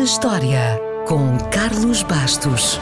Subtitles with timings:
[0.00, 2.80] na História, com Carlos Bastos.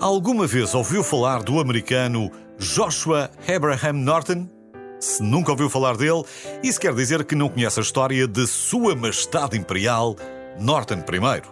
[0.00, 4.55] Alguma vez ouviu falar do americano Joshua Abraham Norton?
[4.98, 6.22] Se nunca ouviu falar dele,
[6.62, 10.16] isso quer dizer que não conhece a história de Sua Majestade Imperial
[10.58, 11.42] Norton I.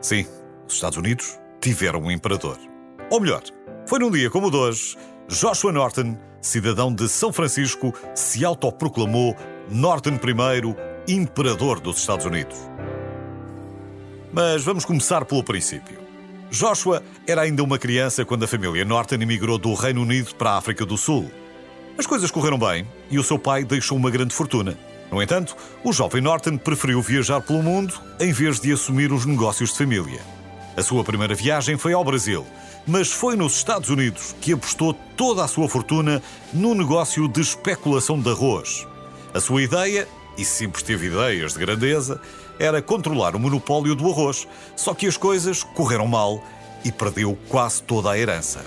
[0.00, 0.26] Sim,
[0.66, 2.58] os Estados Unidos tiveram um imperador.
[3.10, 3.42] Ou melhor,
[3.86, 4.96] foi num dia como o de hoje,
[5.28, 9.36] Joshua Norton, cidadão de São Francisco, se autoproclamou
[9.70, 12.58] Norton I, Imperador dos Estados Unidos.
[14.32, 15.98] Mas vamos começar pelo princípio.
[16.50, 20.56] Joshua era ainda uma criança quando a família Norton emigrou do Reino Unido para a
[20.58, 21.30] África do Sul.
[21.98, 24.78] As coisas correram bem e o seu pai deixou uma grande fortuna.
[25.10, 29.72] No entanto, o jovem Norton preferiu viajar pelo mundo em vez de assumir os negócios
[29.72, 30.20] de família.
[30.76, 32.46] A sua primeira viagem foi ao Brasil,
[32.86, 36.22] mas foi nos Estados Unidos que apostou toda a sua fortuna
[36.52, 38.86] no negócio de especulação de arroz.
[39.34, 40.06] A sua ideia,
[40.36, 42.20] e sempre teve ideias de grandeza,
[42.60, 46.40] era controlar o monopólio do arroz, só que as coisas correram mal
[46.84, 48.64] e perdeu quase toda a herança.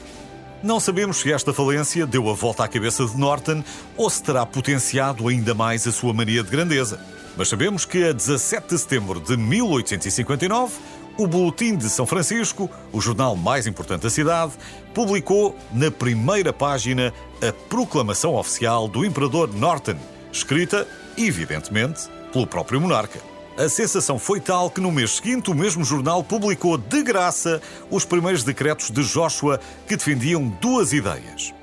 [0.64, 3.64] Não sabemos se esta falência deu a volta à cabeça de Norton
[3.98, 7.00] ou se terá potenciado ainda mais a sua mania de grandeza.
[7.36, 10.74] Mas sabemos que a 17 de setembro de 1859,
[11.18, 14.52] o Boletim de São Francisco, o jornal mais importante da cidade,
[14.94, 19.96] publicou na primeira página a proclamação oficial do Imperador Norton,
[20.32, 23.31] escrita, evidentemente, pelo próprio monarca.
[23.62, 28.04] A sensação foi tal que no mês seguinte o mesmo jornal publicou de graça os
[28.04, 31.54] primeiros decretos de Joshua que defendiam duas ideias: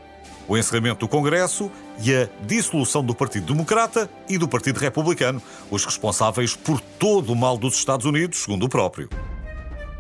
[0.47, 1.69] o encerramento do Congresso
[2.01, 7.37] e a dissolução do Partido Democrata e do Partido Republicano, os responsáveis por todo o
[7.37, 9.09] mal dos Estados Unidos, segundo o próprio.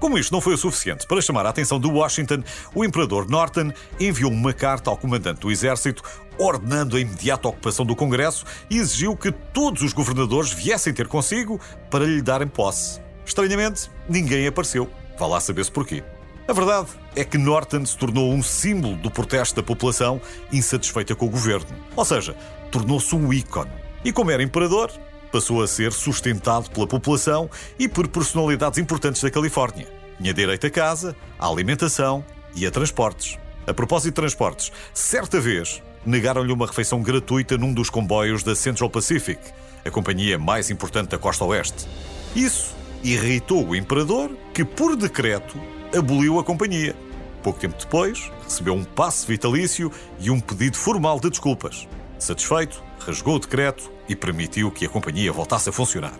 [0.01, 3.73] Como isto não foi o suficiente para chamar a atenção de Washington, o imperador Norton
[3.99, 6.03] enviou uma carta ao comandante do exército
[6.39, 11.61] ordenando a imediata ocupação do Congresso e exigiu que todos os governadores viessem ter consigo
[11.91, 13.01] para lhe darem posse.
[13.27, 14.89] Estranhamente, ninguém apareceu.
[15.19, 16.05] Vá lá saber-se porquê.
[16.47, 20.21] A verdade é que Norton se tornou um símbolo do protesto da população
[20.53, 21.67] insatisfeita com o governo.
[21.97, 22.37] Ou seja,
[22.71, 23.73] tornou-se um ícone.
[24.05, 24.93] E como era imperador,
[25.31, 29.87] passou a ser sustentado pela população e por personalidades importantes da Califórnia.
[30.19, 32.25] Tinha direito a casa, à alimentação
[32.55, 33.39] e a transportes.
[33.67, 38.89] A propósito de transportes, certa vez negaram-lhe uma refeição gratuita num dos comboios da Central
[38.89, 39.41] Pacific,
[39.85, 41.87] a companhia mais importante da costa oeste.
[42.35, 45.61] Isso irritou o imperador, que, por decreto,
[45.97, 46.97] aboliu a companhia.
[47.43, 51.87] Pouco tempo depois, recebeu um passe vitalício e um pedido formal de desculpas.
[52.19, 56.19] Satisfeito, rasgou o decreto e permitiu que a companhia voltasse a funcionar.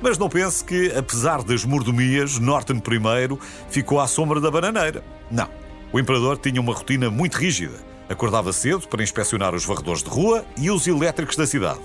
[0.00, 3.38] Mas não pense que, apesar das mordomias, Norton I
[3.70, 5.02] ficou à sombra da bananeira.
[5.30, 5.48] Não.
[5.92, 7.76] O imperador tinha uma rotina muito rígida.
[8.08, 11.80] Acordava cedo para inspecionar os varredores de rua e os elétricos da cidade.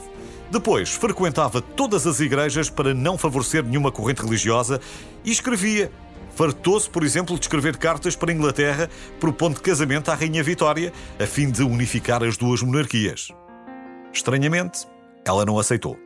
[0.51, 4.81] Depois, frequentava todas as igrejas para não favorecer nenhuma corrente religiosa
[5.23, 5.89] e escrevia.
[6.35, 8.89] Fartou-se, por exemplo, de escrever cartas para a Inglaterra
[9.19, 13.29] propondo casamento à Rainha Vitória, a fim de unificar as duas monarquias.
[14.13, 14.87] Estranhamente,
[15.25, 15.97] ela não aceitou.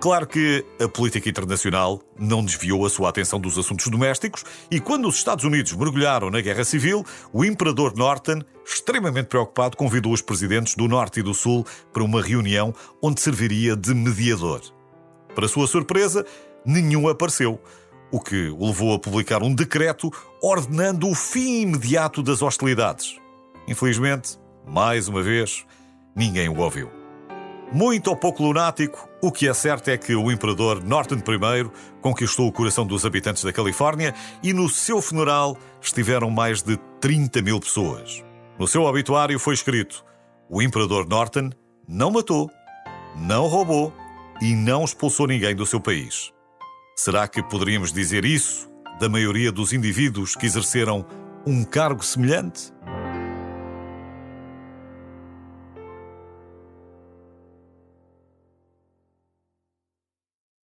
[0.00, 5.08] Claro que a política internacional não desviou a sua atenção dos assuntos domésticos e quando
[5.08, 10.74] os Estados Unidos mergulharam na Guerra Civil, o imperador Norton, extremamente preocupado, convidou os presidentes
[10.74, 14.60] do Norte e do Sul para uma reunião onde serviria de mediador.
[15.34, 16.26] Para sua surpresa,
[16.64, 17.60] nenhum apareceu,
[18.10, 23.18] o que o levou a publicar um decreto ordenando o fim imediato das hostilidades.
[23.66, 25.64] Infelizmente, mais uma vez,
[26.14, 27.05] ninguém o ouviu.
[27.72, 31.68] Muito ou pouco lunático, o que é certo é que o imperador Norton I
[32.00, 37.42] conquistou o coração dos habitantes da Califórnia e no seu funeral estiveram mais de 30
[37.42, 38.24] mil pessoas.
[38.56, 40.04] No seu obituário foi escrito:
[40.48, 41.50] O imperador Norton
[41.88, 42.48] não matou,
[43.16, 43.92] não roubou
[44.40, 46.32] e não expulsou ninguém do seu país.
[46.94, 48.70] Será que poderíamos dizer isso
[49.00, 51.04] da maioria dos indivíduos que exerceram
[51.44, 52.72] um cargo semelhante?